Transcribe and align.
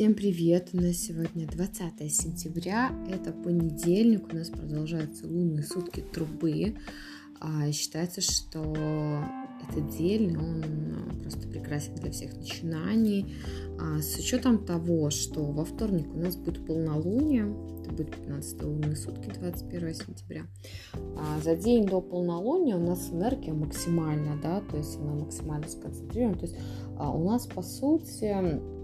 Всем 0.00 0.14
привет! 0.14 0.70
У 0.72 0.78
нас 0.78 0.96
сегодня 0.96 1.46
20 1.46 2.10
сентября, 2.10 2.90
это 3.10 3.32
понедельник, 3.32 4.32
у 4.32 4.34
нас 4.34 4.48
продолжаются 4.48 5.26
лунные 5.26 5.62
сутки 5.62 6.00
трубы. 6.00 6.74
А, 7.38 7.70
считается, 7.70 8.22
что 8.22 8.62
этот 9.68 9.94
день, 9.98 10.38
он 10.38 10.64
просто 11.20 11.46
прекрасен 11.46 11.96
для 11.96 12.10
всех 12.12 12.34
начинаний. 12.34 13.34
А, 13.78 14.00
с 14.00 14.16
учетом 14.16 14.64
того, 14.64 15.10
что 15.10 15.44
во 15.44 15.66
вторник 15.66 16.08
у 16.14 16.18
нас 16.18 16.34
будет 16.34 16.64
полнолуние, 16.64 17.54
это 17.82 17.90
будет 17.90 18.16
15 18.16 18.62
лунные 18.62 18.96
сутки, 18.96 19.28
21 19.38 19.94
сентября. 19.94 20.46
А, 20.94 21.42
за 21.42 21.54
день 21.56 21.84
до 21.84 22.00
полнолуния 22.00 22.78
у 22.78 22.86
нас 22.86 23.10
энергия 23.12 23.52
максимальна, 23.52 24.40
да, 24.42 24.62
то 24.62 24.78
есть 24.78 24.96
она 24.96 25.12
максимально 25.12 25.68
сконцентрирована. 25.68 26.38
То 26.38 26.46
есть 26.46 26.56
у 26.98 27.22
нас, 27.22 27.46
по 27.46 27.60
сути, 27.60 28.79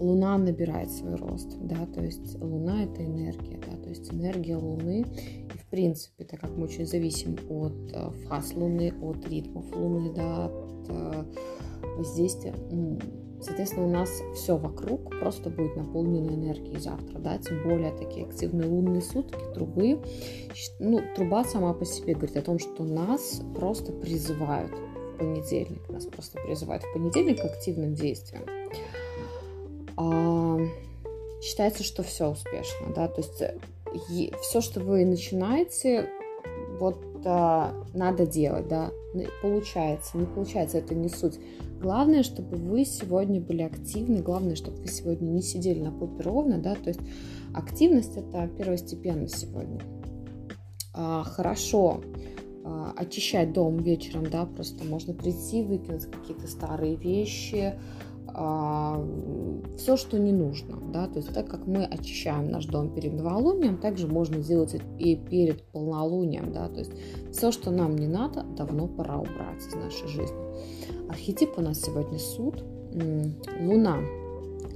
Луна 0.00 0.38
набирает 0.38 0.90
свой 0.90 1.14
рост, 1.16 1.58
да, 1.60 1.86
то 1.86 2.02
есть 2.02 2.40
Луна 2.40 2.84
это 2.84 3.04
энергия, 3.04 3.58
да, 3.58 3.76
то 3.76 3.90
есть 3.90 4.10
энергия 4.12 4.56
Луны, 4.56 5.02
и 5.02 5.58
в 5.58 5.66
принципе, 5.66 6.24
так 6.24 6.40
как 6.40 6.56
мы 6.56 6.64
очень 6.64 6.86
зависим 6.86 7.36
от 7.50 7.92
э, 7.92 8.10
фаз 8.26 8.54
Луны, 8.54 8.94
от 9.02 9.28
ритмов 9.28 9.66
Луны, 9.76 10.14
да, 10.14 10.46
от 10.46 10.88
э, 10.88 11.24
воздействия, 11.98 12.54
соответственно, 13.42 13.86
у 13.86 13.90
нас 13.90 14.10
все 14.34 14.56
вокруг 14.56 15.10
просто 15.20 15.50
будет 15.50 15.76
наполнено 15.76 16.30
энергией 16.30 16.78
завтра, 16.78 17.18
да, 17.18 17.36
тем 17.36 17.62
более 17.62 17.92
такие 17.92 18.24
активные 18.24 18.68
лунные 18.68 19.02
сутки, 19.02 19.38
трубы, 19.52 20.00
ну, 20.78 21.02
труба 21.14 21.44
сама 21.44 21.74
по 21.74 21.84
себе 21.84 22.14
говорит 22.14 22.38
о 22.38 22.42
том, 22.42 22.58
что 22.58 22.84
нас 22.84 23.42
просто 23.54 23.92
призывают 23.92 24.72
в 24.72 25.18
понедельник, 25.18 25.86
нас 25.90 26.06
просто 26.06 26.40
призывают 26.40 26.84
в 26.84 26.92
понедельник 26.94 27.42
к 27.42 27.44
активным 27.44 27.92
действиям 27.92 28.44
считается, 31.42 31.82
что 31.84 32.02
все 32.02 32.30
успешно, 32.30 32.94
да, 32.94 33.08
то 33.08 33.20
есть 33.20 33.42
все, 34.42 34.60
что 34.60 34.80
вы 34.80 35.04
начинаете, 35.04 36.08
вот 36.78 36.98
а, 37.24 37.74
надо 37.92 38.26
делать, 38.26 38.68
да, 38.68 38.90
получается, 39.42 40.16
не 40.16 40.26
получается, 40.26 40.78
это 40.78 40.94
не 40.94 41.08
суть. 41.08 41.38
Главное, 41.80 42.22
чтобы 42.22 42.56
вы 42.56 42.84
сегодня 42.84 43.40
были 43.40 43.62
активны, 43.62 44.22
главное, 44.22 44.54
чтобы 44.54 44.78
вы 44.78 44.88
сегодня 44.88 45.26
не 45.26 45.42
сидели 45.42 45.80
на 45.80 45.92
попе 45.92 46.22
ровно, 46.22 46.58
да, 46.58 46.74
то 46.74 46.88
есть 46.88 47.00
активность 47.54 48.16
это 48.16 48.48
первостепенно 48.48 49.28
сегодня. 49.28 49.80
А, 50.92 51.22
хорошо 51.24 52.00
а, 52.64 52.92
очищать 52.96 53.52
дом 53.52 53.78
вечером, 53.78 54.28
да, 54.30 54.44
просто 54.46 54.84
можно 54.84 55.14
прийти, 55.14 55.62
выкинуть 55.62 56.06
какие-то 56.06 56.46
старые 56.46 56.96
вещи, 56.96 57.74
а, 57.74 57.78
все, 59.76 59.96
что 59.96 60.18
не 60.18 60.32
нужно. 60.32 60.78
Да? 60.92 61.06
То 61.06 61.18
есть 61.18 61.32
так 61.32 61.48
как 61.48 61.66
мы 61.66 61.84
очищаем 61.84 62.50
наш 62.50 62.66
дом 62.66 62.94
перед 62.94 63.12
новолунием, 63.12 63.76
также 63.78 64.06
можно 64.06 64.42
сделать 64.42 64.76
и 64.98 65.16
перед 65.16 65.62
полнолунием. 65.64 66.52
Да? 66.52 66.68
То 66.68 66.80
есть 66.80 66.92
все, 67.32 67.52
что 67.52 67.70
нам 67.70 67.96
не 67.96 68.06
надо, 68.06 68.42
давно 68.56 68.86
пора 68.86 69.18
убрать 69.18 69.66
из 69.66 69.74
нашей 69.74 70.08
жизни. 70.08 70.38
Архетип 71.08 71.58
у 71.58 71.60
нас 71.60 71.80
сегодня 71.80 72.18
суд, 72.18 72.64
луна 73.60 73.98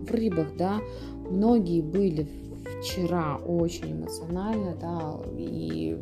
в 0.00 0.10
рыбах, 0.10 0.48
да, 0.56 0.80
многие 1.30 1.82
были 1.82 2.28
вчера 2.80 3.36
очень 3.36 3.92
эмоционально, 3.92 4.76
да, 4.80 5.16
и 5.36 5.98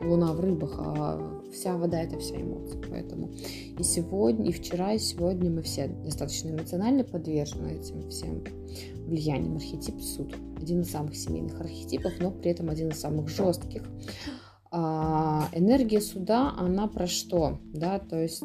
луна 0.00 0.32
в 0.32 0.40
рыбах, 0.40 0.74
а 0.78 1.42
вся 1.52 1.76
вода 1.76 2.00
это 2.00 2.18
вся 2.18 2.40
эмоция. 2.40 2.80
Поэтому 2.90 3.30
и 3.78 3.82
сегодня, 3.82 4.48
и 4.48 4.52
вчера, 4.52 4.92
и 4.92 4.98
сегодня 4.98 5.50
мы 5.50 5.62
все 5.62 5.88
достаточно 5.88 6.50
эмоционально 6.50 7.04
подвержены 7.04 7.78
этим 7.78 8.08
всем 8.10 8.44
влиянием. 9.06 9.56
Архетип 9.56 10.00
суд. 10.00 10.34
Один 10.60 10.82
из 10.82 10.90
самых 10.90 11.16
семейных 11.16 11.60
архетипов, 11.60 12.12
но 12.20 12.30
при 12.30 12.50
этом 12.50 12.70
один 12.70 12.88
из 12.88 13.00
самых 13.00 13.28
жестких. 13.28 13.82
А, 14.70 15.48
энергия 15.52 16.00
суда, 16.00 16.54
она 16.58 16.88
про 16.88 17.06
что? 17.06 17.58
Да, 17.72 17.98
то 17.98 18.20
есть 18.20 18.44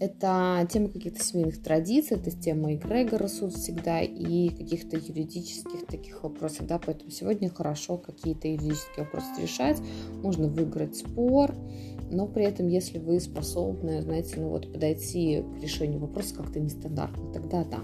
это 0.00 0.66
тема 0.72 0.88
каких-то 0.88 1.22
семейных 1.22 1.62
традиций, 1.62 2.16
это 2.16 2.30
тема 2.30 2.74
эгрегора 2.74 3.28
суд 3.28 3.52
всегда 3.54 4.00
и 4.00 4.48
каких-то 4.48 4.96
юридических 4.96 5.86
таких 5.86 6.22
вопросов, 6.22 6.66
да, 6.66 6.80
поэтому 6.84 7.10
сегодня 7.10 7.50
хорошо 7.50 7.98
какие-то 7.98 8.48
юридические 8.48 9.04
вопросы 9.04 9.28
решать, 9.42 9.76
можно 10.22 10.48
выиграть 10.48 10.96
спор, 10.96 11.54
но 12.10 12.26
при 12.26 12.44
этом, 12.44 12.68
если 12.68 12.98
вы 12.98 13.20
способны, 13.20 14.00
знаете, 14.00 14.34
ну 14.38 14.48
вот 14.48 14.72
подойти 14.72 15.44
к 15.58 15.62
решению 15.62 16.00
вопроса 16.00 16.34
как-то 16.34 16.58
нестандартно, 16.58 17.32
тогда 17.32 17.64
да. 17.64 17.80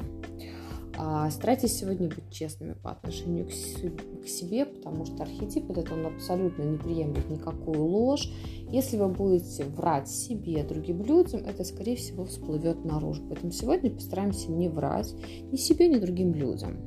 А, 0.99 1.31
старайтесь 1.31 1.77
сегодня 1.77 2.09
быть 2.09 2.31
честными 2.31 2.73
по 2.73 2.93
отношению 2.93 3.47
к, 3.47 4.25
к 4.25 4.29
себе, 4.29 4.65
потому 4.65 5.05
что 5.05 5.25
архетип 5.25 5.71
этот 5.71 5.93
он 5.93 6.07
абсолютно 6.07 6.63
не 6.63 6.79
приемлет 6.79 7.29
никакую 7.29 7.85
ложь. 7.85 8.31
Если 8.71 8.97
вы 8.97 9.09
будете 9.09 9.65
врать 9.65 10.09
себе, 10.09 10.65
другим 10.65 11.03
людям, 11.03 11.43
это, 11.45 11.65
скорее 11.65 11.97
всего, 11.97 12.25
всплывет 12.25 12.85
наружу. 12.85 13.23
Поэтому 13.29 13.53
сегодня 13.53 13.91
постараемся 13.91 14.51
не 14.51 14.69
врать 14.69 15.15
ни 15.53 15.57
себе, 15.57 15.89
ни 15.89 15.99
другим 15.99 16.35
людям. 16.35 16.79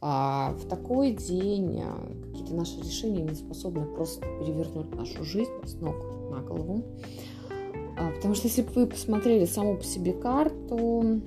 А 0.00 0.52
в 0.52 0.68
такой 0.68 1.12
день 1.12 1.80
а, 1.80 2.08
какие-то 2.30 2.54
наши 2.54 2.80
решения 2.80 3.22
не 3.22 3.34
способны 3.34 3.84
просто 3.84 4.20
перевернуть 4.40 4.94
нашу 4.94 5.24
жизнь 5.24 5.50
с 5.64 5.74
ног 5.74 5.96
на 6.30 6.40
голову. 6.40 6.84
А, 7.96 8.10
потому 8.12 8.34
что 8.34 8.48
если 8.48 8.62
бы 8.62 8.70
вы 8.74 8.86
посмотрели 8.86 9.44
саму 9.44 9.76
по 9.76 9.84
себе 9.84 10.12
карту, 10.12 11.20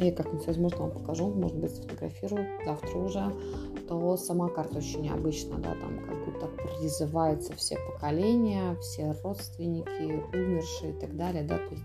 я 0.00 0.12
как-нибудь, 0.12 0.46
возможно, 0.46 0.78
вам 0.78 0.90
покажу, 0.92 1.28
может 1.28 1.56
быть, 1.56 1.70
сфотографирую 1.70 2.46
завтра 2.64 2.98
уже, 2.98 3.32
то 3.88 4.16
сама 4.16 4.48
карта 4.48 4.78
очень 4.78 5.02
необычна, 5.02 5.58
да, 5.58 5.74
там 5.74 5.98
как 6.06 6.24
будто 6.24 6.46
призываются 6.46 7.54
все 7.54 7.76
поколения, 7.92 8.76
все 8.80 9.14
родственники, 9.22 10.22
умершие 10.34 10.92
и 10.92 11.00
так 11.00 11.16
далее, 11.16 11.42
да, 11.42 11.58
то 11.58 11.74
есть 11.74 11.84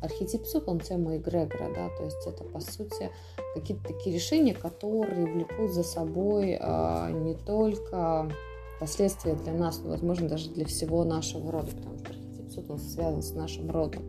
архетип 0.00 0.46
суд, 0.46 0.64
он 0.68 0.80
тема 0.80 1.16
эгрегора, 1.16 1.72
да, 1.74 1.88
то 1.96 2.04
есть 2.04 2.26
это, 2.26 2.44
по 2.44 2.60
сути, 2.60 3.10
какие-то 3.54 3.84
такие 3.88 4.14
решения, 4.14 4.54
которые 4.54 5.26
влекут 5.26 5.72
за 5.72 5.82
собой 5.82 6.56
э, 6.58 7.10
не 7.12 7.34
только 7.34 8.30
последствия 8.78 9.34
для 9.34 9.52
нас, 9.52 9.80
но, 9.82 9.90
возможно, 9.90 10.28
даже 10.28 10.50
для 10.50 10.64
всего 10.64 11.04
нашего 11.04 11.52
рода, 11.52 11.70
потому 11.76 11.98
что 11.98 12.10
архетип 12.10 12.50
суд, 12.50 12.70
он 12.70 12.78
связан 12.78 13.22
с 13.22 13.34
нашим 13.34 13.70
родом 13.70 14.02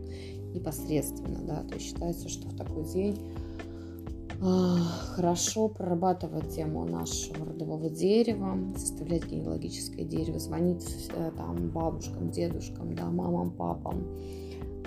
непосредственно, 0.54 1.40
да, 1.42 1.62
то 1.62 1.74
есть 1.74 1.86
считается, 1.86 2.28
что 2.28 2.48
в 2.48 2.56
такой 2.56 2.84
день 2.84 3.18
хорошо 5.14 5.68
прорабатывать 5.68 6.54
тему 6.54 6.84
нашего 6.84 7.46
родового 7.46 7.88
дерева, 7.88 8.58
составлять 8.76 9.26
генеалогическое 9.26 10.04
дерево, 10.04 10.40
звонить 10.40 11.10
э, 11.14 11.30
там 11.36 11.70
бабушкам, 11.70 12.30
дедушкам, 12.30 12.94
да, 12.96 13.04
мамам, 13.04 13.52
папам. 13.52 14.04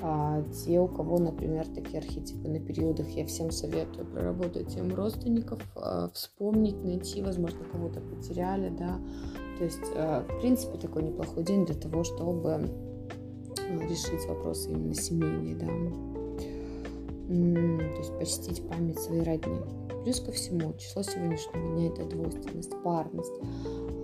А 0.02 0.44
те, 0.52 0.80
у 0.82 0.90
кого, 0.90 1.20
например, 1.20 1.66
такие 1.68 2.00
архетипы 2.00 2.50
на 2.50 2.60
периодах, 2.60 3.08
я 3.12 3.26
всем 3.26 3.50
советую 3.50 4.06
проработать 4.06 4.68
тему 4.68 4.94
родственников, 4.94 5.62
а, 5.78 6.10
вспомнить, 6.14 6.84
найти, 6.84 7.22
возможно, 7.22 7.60
кого-то 7.72 8.02
потеряли, 8.02 8.70
да. 8.70 9.00
То 9.58 9.64
есть, 9.64 9.86
э, 9.96 10.26
в 10.28 10.42
принципе, 10.42 10.78
такой 10.78 11.04
неплохой 11.04 11.46
день 11.46 11.66
для 11.66 11.76
того, 11.76 12.04
чтобы 12.04 12.70
решить 13.90 14.26
вопросы 14.28 14.72
именно 14.72 14.94
семейные, 14.94 15.56
да 15.56 15.68
то 17.28 17.98
есть 17.98 18.18
почтить 18.18 18.68
память 18.68 19.00
своей 19.00 19.24
родни. 19.24 19.60
Плюс 20.04 20.20
ко 20.20 20.32
всему, 20.32 20.74
число 20.78 21.02
сегодняшнего 21.02 21.76
дня– 21.76 21.88
это 21.94 22.06
двойственность, 22.06 22.72
парность. 22.84 23.34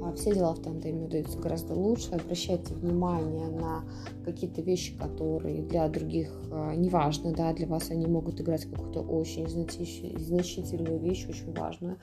А 0.04 0.12
все 0.14 0.34
дела 0.34 0.56
в 0.56 0.60
тандеме 0.60 1.06
удаются 1.06 1.38
гораздо 1.38 1.76
лучше. 1.76 2.10
Обращайте 2.12 2.74
внимание 2.74 3.48
на 3.50 3.84
какие-то 4.26 4.62
вещи, 4.62 4.98
которые 4.98 5.62
для 5.62 5.88
других 5.90 6.32
а, 6.52 6.76
не 6.76 6.90
важны, 6.90 7.36
да, 7.36 7.54
для 7.54 7.68
вас 7.68 7.92
они 7.92 8.08
могут 8.08 8.42
играть 8.42 8.66
какую-то 8.66 9.02
очень 9.02 9.48
значительную 9.48 11.00
вещь, 11.00 11.28
очень 11.30 11.54
важную. 11.54 11.98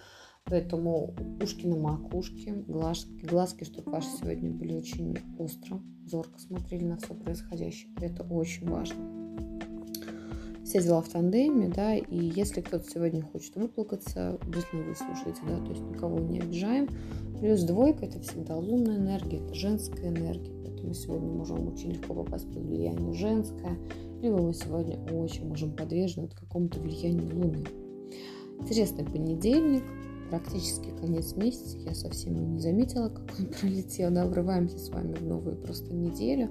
Поэтому 0.51 1.15
ушки 1.43 1.67
на 1.67 1.77
макушке, 1.77 2.53
глазки, 2.67 3.25
глазки, 3.25 3.65
чтобы 3.65 3.93
ваши 3.93 4.09
сегодня 4.21 4.51
были 4.51 4.75
очень 4.75 5.19
остро, 5.39 5.81
зорко 6.07 6.39
смотрели 6.39 6.85
на 6.85 6.97
все 6.97 7.15
происходящее. 7.15 7.93
Это 8.01 8.23
очень 8.25 8.69
важно 8.69 9.19
все 10.69 10.83
дела 10.83 11.01
в 11.01 11.09
тандеме, 11.09 11.73
да, 11.75 11.97
и 11.97 12.31
если 12.37 12.61
кто-то 12.61 12.85
сегодня 12.89 13.23
хочет 13.23 13.57
выплакаться, 13.57 14.39
обязательно 14.43 14.85
вы 14.85 14.95
слушаете, 14.95 15.41
да, 15.49 15.57
то 15.65 15.71
есть 15.71 15.83
никого 15.83 16.19
не 16.19 16.41
обижаем. 16.41 16.89
Плюс 17.41 17.63
двойка– 17.63 18.05
это 18.07 18.21
всегда 18.21 18.57
лунная 18.57 18.99
энергия, 18.99 19.39
это 19.39 19.55
женская 19.55 20.09
энергия, 20.09 20.53
поэтому 20.63 20.93
сегодня 20.93 21.31
можем 21.31 21.73
очень 21.73 21.93
легко 21.93 22.13
попасть 22.13 22.47
под 22.53 22.65
влияние 22.65 23.15
женское, 23.15 23.79
либо 24.21 24.43
мы 24.43 24.53
сегодня 24.53 24.99
очень 25.11 25.49
можем 25.49 25.75
подвержены 25.75 26.29
какому-то 26.29 26.81
влиянию 26.81 27.35
Луны. 27.35 27.65
Интересный 28.61 29.07
понедельник, 29.07 29.85
практически 30.31 30.91
конец 31.01 31.35
месяца, 31.37 31.79
я 31.79 31.95
совсем 31.95 32.37
и 32.37 32.45
не 32.45 32.61
заметила, 32.61 33.09
как 33.09 33.25
он 33.39 33.47
пролетел, 33.61 34.11
да, 34.11 34.27
врываемся 34.27 34.79
с 34.79 34.89
вами 34.91 35.15
в 35.15 35.23
новую 35.23 35.57
просто 35.57 35.95
неделю. 35.95 36.51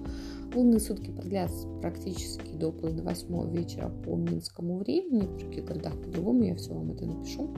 Лунные 0.53 0.79
сутки 0.79 1.11
продлятся 1.11 1.67
практически 1.81 2.55
до 2.55 2.71
половины 2.71 3.03
восьмого 3.03 3.49
вечера 3.49 3.89
по 3.89 4.15
минскому 4.15 4.77
времени, 4.77 5.25
в 5.25 5.37
других 5.37 5.65
городах 5.65 5.93
по-другому, 6.01 6.43
я 6.43 6.55
все 6.55 6.73
вам 6.73 6.91
это 6.91 7.05
напишу. 7.05 7.53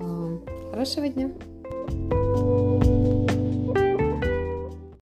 А, 0.00 0.38
хорошего 0.70 1.08
дня! 1.08 1.32